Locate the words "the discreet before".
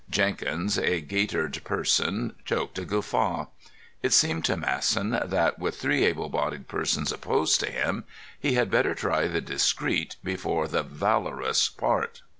9.27-10.67